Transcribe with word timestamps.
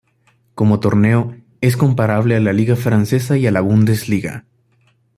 Como 0.55 0.79
torneo, 0.79 1.37
es 1.61 1.77
comparable 1.77 2.35
a 2.35 2.39
la 2.39 2.53
liga 2.53 2.75
francesa 2.75 3.37
y 3.37 3.45
a 3.45 3.51
la 3.51 3.61
Bundesliga. 3.61 4.45